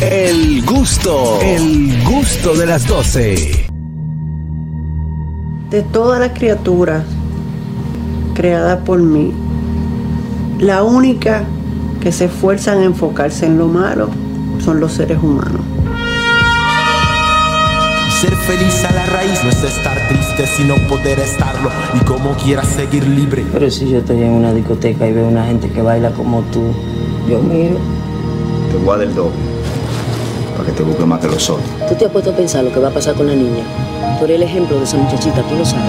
[0.00, 3.66] El gusto, el gusto de las 12.
[5.70, 7.04] De todas las criaturas
[8.34, 9.32] creadas por mí,
[10.58, 11.44] la única
[12.00, 14.08] que se esfuerzan a enfocarse en lo malo
[14.64, 15.60] son los seres humanos.
[18.20, 22.66] Ser feliz a la raíz no es estar triste, sino poder estarlo y como quieras
[22.66, 23.44] seguir libre.
[23.52, 26.62] Pero si yo estoy en una discoteca y veo una gente que baila como tú,
[27.28, 27.76] yo miro.
[28.72, 29.63] Te voy a dar el doble.
[30.56, 31.66] Para que te busque más que los otros.
[31.88, 33.64] ¿Tú te has puesto a pensar lo que va a pasar con la niña?
[34.18, 35.84] Tú eres el ejemplo de esa muchachita, tú lo sabes.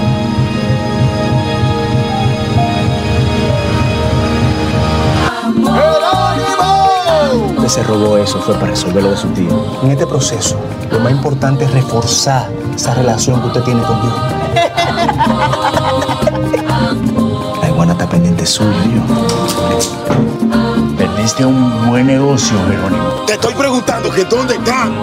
[7.65, 9.49] que se robó eso fue para resolver lo de su tío.
[9.81, 10.55] En este proceso,
[10.91, 14.15] lo más importante es reforzar esa relación que usted tiene conmigo.
[17.59, 19.01] La iguana está pendiente suyo, yo.
[20.95, 21.74] Perdiste un
[22.05, 23.23] negocio, Jerónimo.
[23.25, 24.93] Te estoy preguntando que dónde están.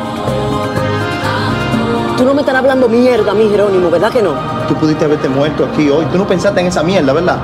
[2.16, 4.34] Tú no me estás hablando mierda a mí, Jerónimo, ¿verdad que no?
[4.68, 6.04] Tú pudiste haberte muerto aquí hoy.
[6.06, 7.38] Tú no pensaste en esa mierda, ¿verdad?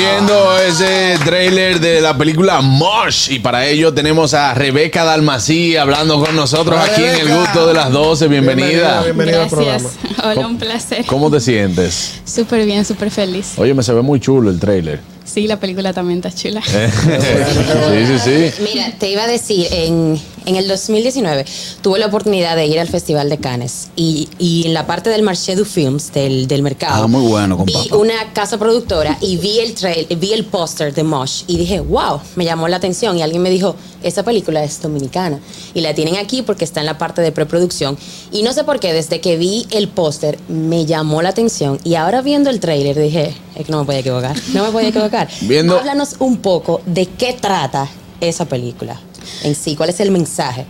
[0.00, 6.24] Viendo ese trailer de la película Mosh y para ello tenemos a Rebeca Dalmací hablando
[6.24, 8.28] con nosotros aquí en El Gusto de las 12.
[8.28, 9.04] Bienvenida.
[9.14, 9.98] Gracias.
[10.24, 11.04] Hola, un placer.
[11.04, 12.22] ¿Cómo te sientes?
[12.24, 13.52] Súper bien, súper feliz.
[13.58, 15.00] Oye, me se ve muy chulo el trailer.
[15.26, 16.62] Sí, la película también está chula.
[16.62, 18.62] sí, sí, sí.
[18.62, 20.18] Mira, te iba a decir, en,
[20.50, 21.44] en el 2019
[21.80, 25.22] tuve la oportunidad de ir al Festival de Cannes y, y en la parte del
[25.22, 27.96] Marché du Films, del, del mercado, Ah, muy bueno, vi compa.
[27.96, 32.20] una casa productora y vi el trail, vi el póster de Mosh y dije, wow,
[32.36, 33.16] me llamó la atención.
[33.16, 35.40] Y alguien me dijo, esa película es dominicana.
[35.74, 37.96] Y la tienen aquí porque está en la parte de preproducción.
[38.32, 41.78] Y no sé por qué, desde que vi el póster me llamó la atención.
[41.84, 44.70] Y ahora viendo el trailer dije, es que no me voy a equivocar, no me
[44.70, 45.28] voy a equivocar.
[45.42, 47.88] Viendo- Háblanos un poco de qué trata
[48.20, 49.00] esa película
[49.42, 50.66] en sí, cuál es el mensaje.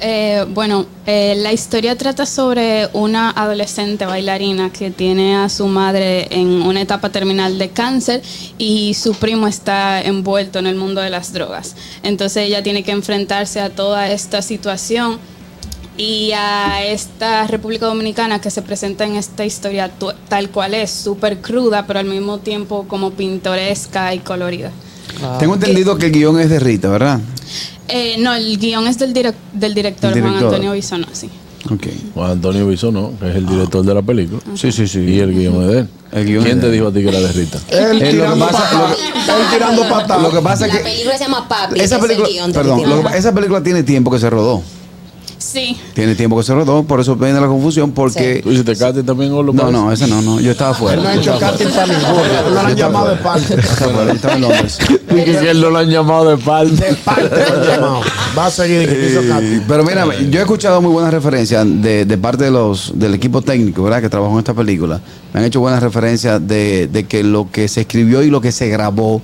[0.00, 6.26] Eh, bueno, eh, la historia trata sobre una adolescente bailarina que tiene a su madre
[6.30, 8.20] en una etapa terminal de cáncer
[8.58, 11.76] y su primo está envuelto en el mundo de las drogas.
[12.02, 15.18] Entonces ella tiene que enfrentarse a toda esta situación
[15.96, 19.92] y a esta República Dominicana que se presenta en esta historia
[20.28, 24.72] tal cual es, súper cruda, pero al mismo tiempo como pintoresca y colorida.
[25.38, 27.20] Tengo entendido que el guion es de Rita, ¿verdad?
[27.88, 30.36] Eh, no, el guion es del, direc- del director, Juan.
[30.36, 31.28] Antonio Bisono, sí.
[31.70, 31.86] Ok.
[32.14, 34.40] Juan Antonio Bisonó, que es el director de la película.
[34.54, 35.00] Sí, sí, sí.
[35.00, 35.88] Y el guion es de él.
[36.12, 37.58] El guion ¿Quién te dijo a ti que era de Rita?
[37.68, 38.46] Eh, Él lo que tirando
[39.50, 40.22] tirando patada.
[40.22, 42.28] Lo que pasa es La que película se llama Papi, esa ese es el película,
[42.28, 42.88] guion de perdón, Rita.
[42.90, 44.62] lo que- esa película tiene tiempo que se rodó.
[45.44, 45.76] Sí.
[45.92, 49.30] Tiene tiempo que se rodó, por eso viene la confusión porque ¿Tú hiciste casting también
[49.32, 51.02] o lo no, no, ese no, no, yo estaba fuera.
[51.02, 52.22] No ha Yo hecho casting para ninguno.
[52.44, 53.56] No lo han llamado de parte.
[53.56, 53.62] fuera.
[53.62, 54.78] Yo estaba fuera, yo estaba en Londres.
[55.14, 56.70] Y que él no lo han llamado de parte.
[56.74, 58.00] De parte lo han llamado.
[58.36, 59.60] Va a seguir que hizo Eh, casting.
[59.68, 63.40] pero mira, yo he escuchado muy buenas referencias de, de parte de los del equipo
[63.42, 64.00] técnico, ¿verdad?
[64.00, 65.00] Que trabajó en esta película.
[65.32, 68.50] Me han hecho buenas referencias de, de que lo que se escribió y lo que
[68.50, 69.20] se grabó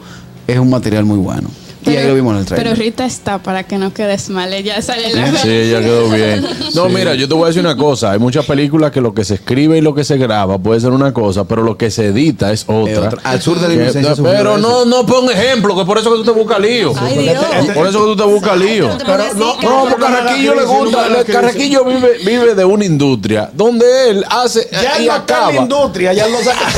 [0.47, 1.49] es un material muy bueno.
[1.93, 2.79] Y ahí lo vimos en el pero trailer.
[2.79, 4.53] Rita está para que no quedes mal.
[4.53, 6.47] Ella sale en la Sí, ella quedó bien.
[6.75, 8.13] No, mira, yo te voy a decir una cosa.
[8.13, 10.91] Hay muchas películas que lo que se escribe y lo que se graba puede ser
[10.91, 13.09] una cosa, pero lo que se edita es otra.
[13.09, 13.21] otra.
[13.25, 16.25] Al sur de la inocencia Pero no, no pon ejemplo, que por eso que tú
[16.25, 16.93] te buscas lío.
[16.97, 17.45] Ay, Dios.
[17.75, 18.91] Por eso que tú te buscas lío.
[19.05, 21.07] Pero no, No, porque Carraquillo le gusta.
[21.07, 25.35] el Carraquillo vive, vive de una industria donde él hace Ya y él no está
[25.35, 25.55] en la acaba.
[25.57, 26.59] industria, ya él no saca.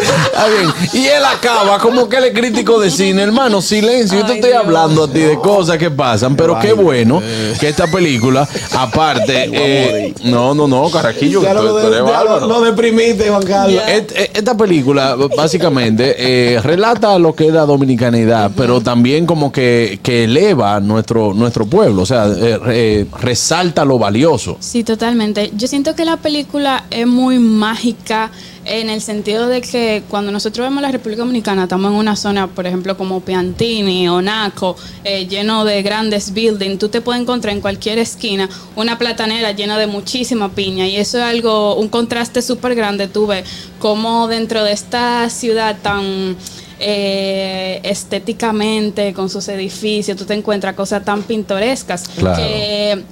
[0.00, 0.70] Está bien.
[0.92, 3.60] Y él acaba como que él es crítico de cine, hermano.
[3.60, 4.18] Silencio.
[4.20, 7.22] Yo te estoy hablando a ti de cosas que pasan, pero qué bueno
[7.60, 12.04] que esta película, aparte, eh, no, no, no, Carraquillo, Ya lo, de- eres ya lo-
[12.06, 12.46] bárbaro.
[12.46, 13.82] lo deprimiste, Juan Carlos.
[13.88, 19.98] Et- Esta película básicamente eh, relata lo que es la dominicanidad, pero también como que,
[20.02, 24.56] que eleva nuestro, nuestro pueblo, o sea, eh, eh, resalta lo valioso.
[24.60, 25.50] Sí, totalmente.
[25.56, 28.30] Yo siento que la película es muy mágica
[28.66, 32.48] en el sentido de que cuando nosotros vemos la República Dominicana, estamos en una zona,
[32.48, 36.78] por ejemplo, como Piantini o Naco, eh, lleno de grandes buildings.
[36.78, 41.18] Tú te puedes encontrar en cualquier esquina una platanera llena de muchísima piña y eso
[41.18, 43.06] es algo, un contraste súper grande.
[43.08, 43.44] Tú ves
[43.78, 46.36] cómo dentro de esta ciudad tan
[46.80, 52.36] eh, estéticamente con sus edificios, tú te encuentras cosas tan pintorescas Claro.
[52.36, 53.02] que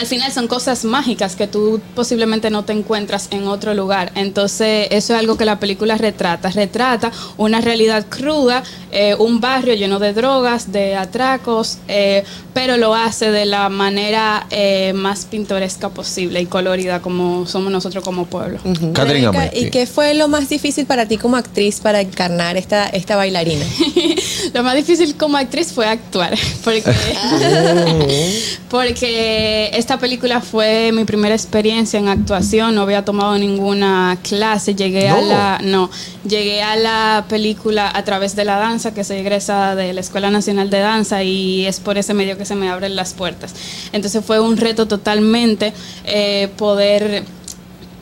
[0.00, 4.12] al final son cosas mágicas que tú posiblemente no te encuentras en otro lugar.
[4.14, 6.48] Entonces, eso es algo que la película retrata.
[6.48, 8.62] Retrata una realidad cruda,
[8.92, 12.24] eh, un barrio lleno de drogas, de atracos, eh,
[12.54, 18.02] pero lo hace de la manera eh, más pintoresca posible y colorida como somos nosotros
[18.02, 18.58] como pueblo.
[18.94, 19.50] Rebeca.
[19.54, 23.66] ¿Y qué fue lo más difícil para ti como actriz para encarnar esta, esta bailarina?
[24.54, 26.82] Lo más difícil como actriz fue actuar, porque,
[28.68, 35.08] porque esta película fue mi primera experiencia en actuación, no había tomado ninguna clase, llegué
[35.08, 35.26] a No.
[35.26, 35.90] la no,
[36.24, 40.30] llegué a la película a través de la danza que soy egresada de la Escuela
[40.30, 43.52] Nacional de Danza y es por ese medio que se me abren las puertas.
[43.90, 45.72] Entonces fue un reto totalmente
[46.04, 47.24] eh, poder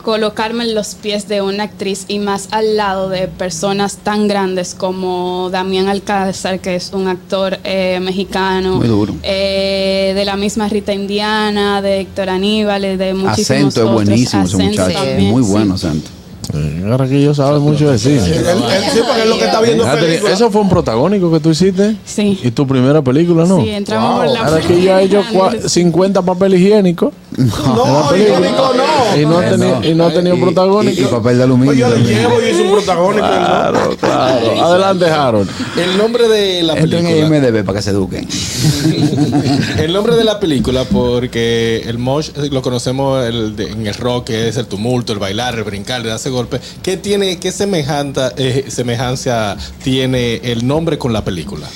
[0.03, 4.73] colocarme en los pies de una actriz y más al lado de personas tan grandes
[4.73, 9.15] como Damián Alcázar, que es un actor eh, mexicano, Muy duro.
[9.23, 13.93] eh, de la misma Rita Indiana, de Héctor Aníbal, de muchísimos Acento es otros.
[13.93, 14.93] buenísimo ese muchacho.
[14.93, 16.09] también, Muy bueno acento.
[16.89, 18.25] Ahora que yo sabe mucho de cine.
[18.25, 20.33] Él- él- sí, porque es lo que está viendo película.
[20.33, 21.95] ¿Eso fue un protagónico que tú hiciste?
[22.05, 22.39] Sí.
[22.43, 23.61] ¿Y tu primera película, no?
[23.61, 27.13] Sí, entramos por la Ahora que ya he hecho cua- 50 papel higiénico.
[27.37, 29.19] No, higiénico no.
[29.21, 31.01] Y no ha tenido, y no ha tenido Y- protagónico.
[31.01, 31.69] Y, y papel de aluminio.
[31.69, 33.27] Pues yo le llevo y hice un protagónico.
[33.27, 33.35] no.
[33.35, 34.63] Claro, claro.
[34.63, 35.49] Adelante, Harold.
[35.77, 37.37] El nombre de la Entren en película.
[37.37, 38.27] IMDB para que se eduquen.
[39.77, 44.25] El nombre de la película, porque el mosh lo conocemos el de- en el rock,
[44.25, 46.59] que es el tumulto, el bailar, el brincar, el darse golpe.
[46.81, 51.67] ¿Qué tiene, qué semejanta, eh, semejanza tiene el nombre con la película?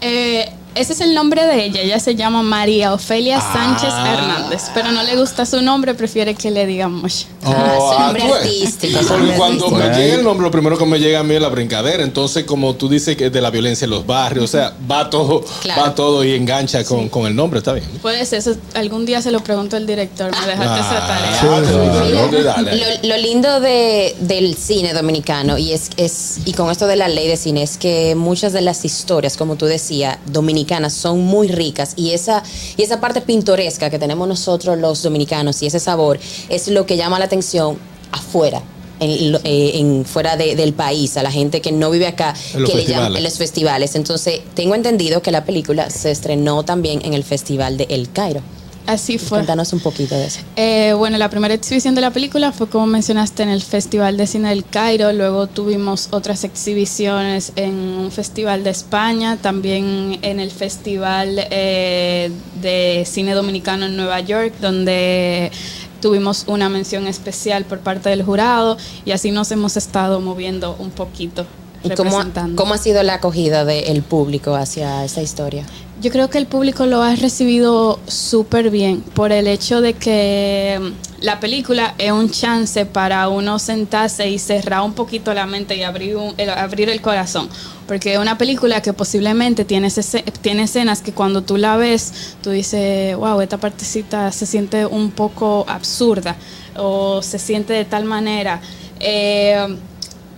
[0.00, 1.80] Eh, ese es el nombre de ella.
[1.80, 4.12] Ella se llama María Ofelia Sánchez Ah.
[4.14, 7.26] Hernández, pero no le gusta su nombre, prefiere que le digamos.
[7.44, 9.70] Ah, su nombre artístico, Porque cuando artístico.
[9.90, 12.02] me llega el nombre, lo primero que me llega a mí es la brincadera.
[12.02, 15.44] Entonces, como tú dices que de la violencia en los barrios, o sea, va todo,
[15.60, 15.82] Claro.
[15.82, 17.86] va todo y engancha con, con el nombre, está bien.
[18.00, 21.40] Puede ser, eso algún día se lo pregunto al director, me dejaste esa tarea.
[21.42, 22.76] Ah, dale.
[23.02, 27.08] Lo, lo lindo de, del cine dominicano y es, es y con esto de la
[27.08, 31.48] ley de cine es que muchas de las historias, como tú decías, dominicanas son muy
[31.48, 32.42] ricas y esa
[32.76, 36.18] y esa parte pintoresca que tenemos nosotros los dominicanos y ese sabor
[36.48, 37.78] es lo que llama la atención
[38.10, 38.62] afuera.
[39.00, 42.64] En, eh, en fuera de- del país, a la gente que no vive acá, En
[42.64, 43.96] que le llaman en los festivales.
[43.96, 48.42] Entonces, tengo entendido que la película se estrenó también en el Festival de El Cairo.
[48.86, 49.38] Así fue.
[49.38, 50.40] Cuéntanos un poquito de eso.
[50.56, 54.26] Eh, bueno, la primera exhibición de la película fue como mencionaste en el Festival de
[54.26, 60.50] Cine del Cairo, luego tuvimos otras exhibiciones en un festival de España, también en el
[60.50, 62.30] Festival eh,
[62.60, 65.52] de Cine Dominicano en Nueva York, donde
[66.00, 70.90] tuvimos una mención especial por parte del jurado y así nos hemos estado moviendo un
[70.90, 71.46] poquito.
[71.84, 72.10] ¿Y cómo,
[72.56, 75.64] cómo ha sido la acogida del público hacia esta historia?
[76.00, 80.80] Yo creo que el público lo ha recibido súper bien por el hecho de que
[80.80, 85.76] mm, la película es un chance para uno sentarse y cerrar un poquito la mente
[85.76, 87.48] y abrir, un- el, abrir el corazón.
[87.86, 92.34] Porque es una película que posiblemente tiene, ese- tiene escenas que cuando tú la ves,
[92.42, 96.34] tú dices, wow, esta partecita se siente un poco absurda
[96.76, 98.60] o se siente de tal manera.
[98.98, 99.76] Eh,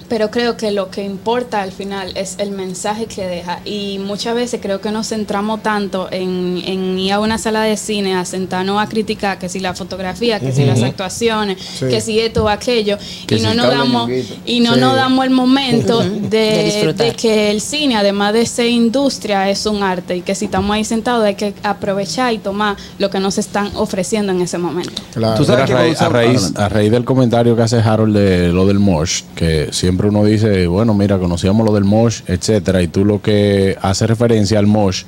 [0.08, 3.60] pero creo que lo que importa al final es el mensaje que deja.
[3.64, 7.76] Y muchas veces creo que nos centramos tanto en, en ir a una sala de
[7.76, 11.86] cine a sentarnos a criticar que si la fotografía, que si las actuaciones, Sí.
[11.88, 14.10] que si esto o aquello, Que y no nos damos
[14.46, 14.80] y no Sí.
[14.80, 15.98] nos damos el momento.
[16.00, 17.06] De de, disfrutar.
[17.06, 20.75] de que el cine, además de ser industria, es un arte y que si estamos
[20.75, 25.02] ahí sentados hay que aprovechar y tomar lo que nos están ofreciendo en ese momento.
[25.37, 28.66] Tú sabes a, raíz, a, raíz, a raíz del comentario que hace Harold de lo
[28.66, 33.04] del Mosh, que siempre uno dice, bueno, mira, conocíamos lo del Mosh, etcétera, y tú
[33.04, 35.04] lo que hace referencia al Mosh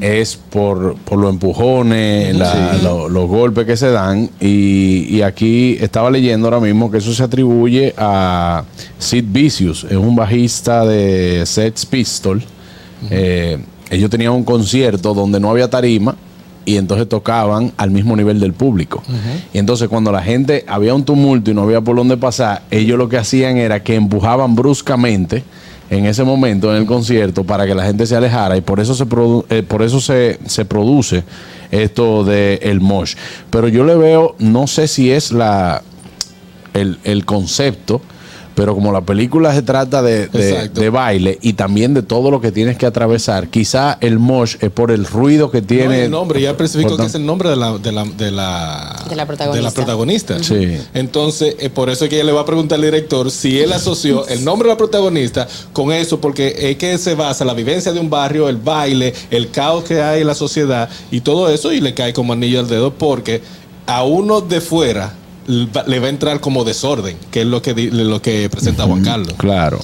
[0.00, 2.82] es por, por los empujones, la- Sí.
[2.82, 7.12] lo- los golpes que se dan, y, y aquí estaba leyendo ahora mismo que eso
[7.12, 8.64] se atribuye a
[8.98, 12.42] Sid Vicious, es un bajista de Sex Pistol.
[13.10, 13.58] Eh,
[13.90, 16.16] ellos tenían un concierto donde no había tarima
[16.64, 19.02] y entonces tocaban al mismo nivel del público.
[19.52, 22.96] Y entonces cuando la gente había un tumulto y no había por dónde pasar, ellos
[22.98, 25.42] lo que hacían era que empujaban bruscamente
[25.90, 28.94] en ese momento en el concierto para que la gente se alejara y por eso
[28.94, 31.22] se produ- eh, por eso se, se produce
[31.70, 33.14] esto de el mosh.
[33.50, 35.82] Pero yo le veo, no sé si es la
[36.74, 38.00] el, el concepto,
[38.54, 42.40] pero como la película se trata de, de- de baile y también de todo lo
[42.40, 46.04] que tienes que atravesar, quizá el mosh es por el ruido que No, tiene.
[46.04, 48.30] el nombre, ya especificó Por que tan- es el nombre de la, de la, de
[48.30, 49.56] la, De la protagonista.
[49.56, 50.42] de la protagonista.
[50.42, 50.76] Sí.
[50.94, 53.72] Entonces, eh, por eso es que ella le va a preguntar al director si él
[53.72, 57.92] asoció el nombre de la protagonista con eso, porque es que se basa la vivencia
[57.92, 61.72] de un barrio, el baile, el caos que hay en la sociedad y todo eso,
[61.72, 63.40] y le cae como anillo al dedo porque
[63.86, 65.12] a uno de fuera
[65.46, 69.02] le va a entrar como desorden, que es lo que, di- lo que presenta Juan
[69.02, 69.34] Carlos.
[69.36, 69.78] Claro.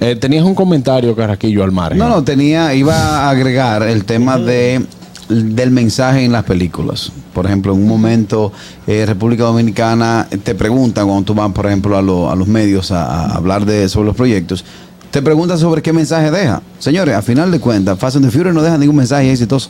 [0.00, 1.98] Eh, tenías un comentario, Carraquillo, al margen.
[1.98, 4.84] No, no, tenía, iba a agregar el tema de
[5.28, 7.12] del mensaje en las películas.
[7.34, 8.50] Por ejemplo, en un momento,
[8.86, 12.90] eh, República Dominicana te preguntan cuando tú vas, por ejemplo, a, lo- a los medios
[12.92, 14.64] a, a hablar de, sobre los proyectos,
[15.10, 16.62] te preguntan sobre qué mensaje deja.
[16.78, 19.68] Señores, a final de cuentas, Fast and the Furious no deja ningún mensaje exitoso.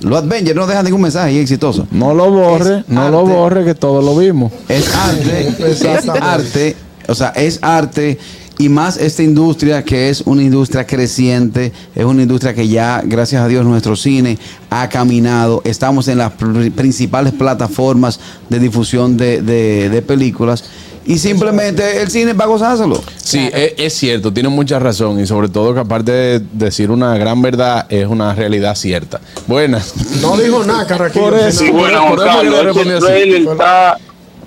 [0.00, 1.86] Los Avengers no dejan ningún mensaje exitoso.
[1.90, 4.52] No lo borre, Es no lo borre, que todos lo vimos.
[4.68, 6.76] Es arte, es arte,
[7.08, 8.18] o sea, es arte
[8.60, 13.40] y más esta industria que es una industria creciente, es una industria que ya, gracias
[13.42, 14.36] a Dios, nuestro cine
[14.70, 20.64] ha caminado, estamos en las pr- principales plataformas de difusión de, de- de películas
[21.08, 23.02] y simplemente el cine va a gozárselo.
[23.16, 27.16] Sí, es, es cierto, tiene mucha razón y sobre todo que aparte de decir una
[27.16, 29.18] gran verdad, es una realidad cierta.
[29.46, 29.94] Buenas.
[30.20, 31.30] No dijo nada, Carraquillo.
[31.30, 33.96] Por eso, Sí, por bueno, por eso Carlos, yo le trailer está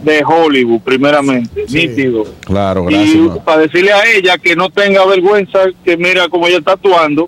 [0.04, 2.26] de Hollywood, primeramente, nítido.
[2.42, 3.16] Claro, gracias.
[3.16, 3.40] Y man.
[3.44, 7.28] para decirle a ella que no tenga vergüenza, que mira cómo ella está actuando.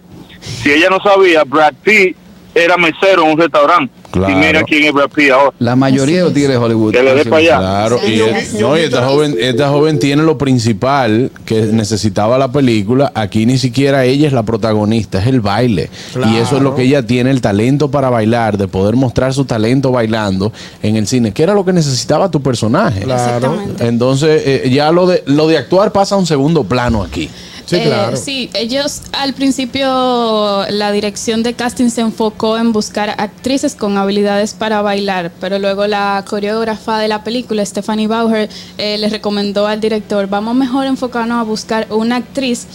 [0.62, 2.16] Si ella no sabía, Brad Pitt
[2.55, 3.93] era mesero en un restaurante.
[4.12, 4.31] Claro.
[4.31, 5.51] Y mira quién es Brad Pitt ahora.
[5.57, 6.91] La mayoría de los tigres de Hollywood.
[6.93, 7.57] Que le dé para allá.
[7.57, 12.51] Claro, y, es- no, y esta joven, esta joven tiene lo principal que necesitaba la
[12.51, 13.12] película.
[13.15, 15.89] Aquí ni siquiera ella es la protagonista, es el baile.
[16.31, 19.45] Y eso es lo que ella tiene, el talento para bailar, de poder mostrar su
[19.45, 23.01] talento bailando en el cine, que era lo que necesitaba tu personaje.
[23.01, 23.57] Claro.
[23.79, 27.29] Entonces, eh, ya lo de, lo de actuar pasa a un segundo plano aquí.
[27.72, 33.98] Eh, sí, ellos al principio la dirección de casting se enfocó en buscar actrices con
[33.98, 39.65] habilidades para bailar, pero luego la coreógrafa de la película, Stephanie Bauer, eh, le recomendó
[39.67, 42.67] al director, vamos mejor enfocarnos a buscar una actriz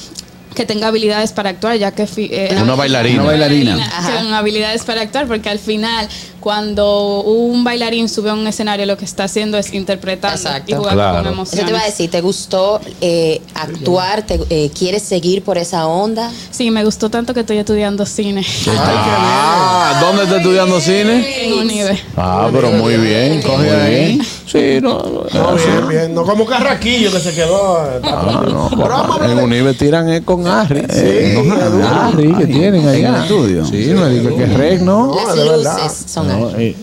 [0.59, 3.23] que tenga habilidades para actuar, ya que eh, Una bailarina.
[3.23, 3.91] Una bailarina.
[4.19, 6.09] con habilidades para actuar, porque al final,
[6.41, 10.37] cuando un bailarín sube a un escenario, lo que está haciendo es interpretar
[10.67, 11.53] y jugar con emociones.
[11.53, 14.23] Eso te iba a decir, ¿te gustó eh, actuar?
[14.27, 16.29] ¿Te, eh, ¿Quieres seguir por esa onda?
[16.51, 18.45] Sí, me gustó tanto que estoy estudiando cine.
[18.67, 21.45] Ah, ¿dónde está estudiando cine?
[21.45, 22.03] En Unive.
[22.17, 24.27] Ah, pero muy bien, muy bien.
[24.51, 26.15] Sí, no, no, No, bien, bien.
[26.15, 27.85] No como Carraquillo que se quedó.
[27.85, 30.85] eh, Ah, no, Pero vamos a hablar en Unive tiran es con Harry.
[30.89, 31.87] Sí, con duro.
[31.87, 33.09] Harry que tienen allá.
[33.09, 33.65] En el estudio.
[33.67, 35.15] Sí, no digo que es reg, ¿no?
[35.15, 35.79] Las de verdad.
[35.85, 36.77] luces son No, Harry.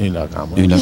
[0.00, 0.62] Y, la cámara.
[0.62, 0.80] Y la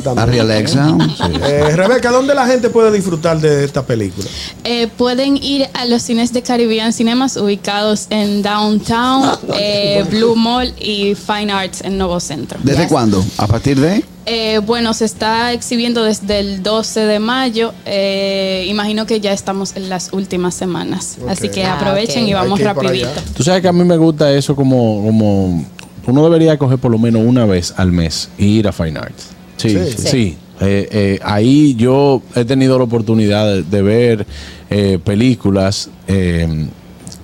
[0.00, 0.22] cámara.
[0.22, 0.96] Harry Alexa.
[1.44, 4.28] Eh, Rebeca, ¿dónde la gente puede disfrutar de esta película?
[4.64, 10.72] Eh, pueden ir a los cines de Caribbean Cinemas ubicados en Downtown, eh, Blue Mall
[10.78, 12.58] y Fine Arts en Nuevo Centro.
[12.62, 13.24] ¿Desde cuándo?
[13.38, 14.04] ¿A partir de?
[14.24, 17.72] Eh, bueno, se está exhibiendo desde el 12 de mayo.
[17.86, 21.18] Eh, imagino que ya estamos en las últimas semanas.
[21.28, 22.28] Así que Ah, aprovechen ok.
[22.28, 23.08] y vamos rapidito.
[23.36, 25.64] Tú sabes que a mí me gusta eso como, como
[26.06, 29.28] uno debería coger por lo menos una vez al mes y ir a Fine Arts.
[29.56, 29.78] Sí, sí.
[29.96, 30.08] Sí.
[30.08, 30.36] sí.
[30.60, 34.26] Eh, eh, ahí yo he tenido la oportunidad de, de ver
[34.70, 36.68] eh, películas eh,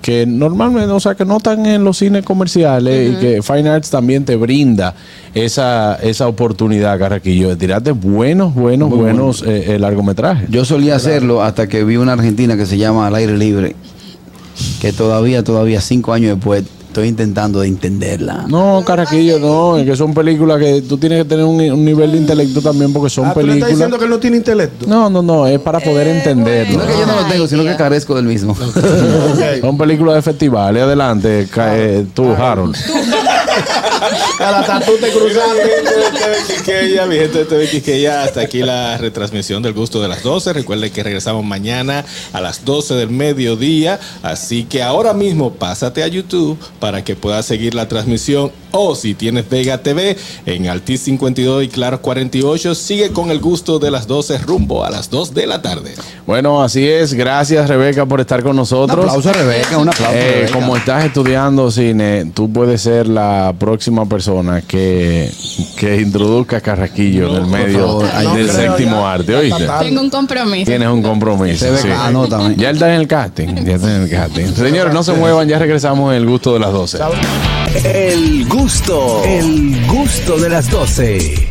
[0.03, 3.91] que normalmente, o sea, que no están en los cines comerciales y que Fine Arts
[3.91, 4.95] también te brinda
[5.35, 10.49] esa, esa oportunidad, Carraquillo, de tirarte buenos, buenos, Muy buenos eh, eh, largometrajes.
[10.51, 13.77] Yo solía hacerlo hasta que vi una argentina que se llama Al aire libre,
[14.81, 16.65] que todavía, todavía cinco años después
[16.99, 18.45] estoy intentando de entenderla.
[18.49, 22.13] No, Carraquillo, no, es que son películas que tú tienes que tener un, un nivel
[22.13, 23.71] de intelecto también porque son Ah, ¿tú le estás películas.
[23.71, 24.87] diciendo que él no tiene intelecto?
[24.87, 26.79] No, no, no, es para poder entenderlo.
[26.79, 28.57] No es que yo no lo tengo, sino que carezco del mismo.
[29.61, 30.83] Son películas de festivales.
[30.83, 32.77] Adelante, ca- eh, tú, Harold.
[34.39, 35.61] A la tatu te cruzando.
[36.47, 40.53] Quisqueya, mi gente de TV Quisqueya, hasta aquí la retransmisión del gusto de las 12.
[40.53, 43.99] Recuerden que regresamos mañana a las 12 del mediodía.
[44.23, 48.53] Así que ahora mismo pásate a YouTube para que puedas seguir la transmisión.
[48.73, 53.79] O si tienes Vega TV en Altis 52 y Claro 48, sigue con el gusto
[53.79, 55.95] de las 12 rumbo a las 2 de la tarde.
[56.27, 57.15] Bueno, así es.
[57.15, 58.99] Gracias, Rebeca, por estar con nosotros.
[59.05, 60.53] Un aplauso a Rebeca, un aplauso a Eh, Rebeca.
[60.53, 65.31] como estás estudiando cine, tú puedes ser la próxima persona que,
[65.77, 68.05] que introduzca a Carraquillo en el medio favor.
[68.13, 69.13] Del no creo séptimo ya.
[69.13, 69.63] arte, Ya ¿oíste?
[69.65, 70.67] está Tengo un compromiso.
[70.67, 71.65] Tienes un compromiso.
[71.65, 71.89] Rebeca, sí.
[71.91, 72.55] anótame.
[72.57, 73.47] Ya está en el casting.
[73.65, 74.47] Ya está en el casting.
[74.55, 76.99] Señores, no se muevan, ya regresamos en el gusto de las 12.
[77.85, 81.47] El gusto, el gusto de las 12.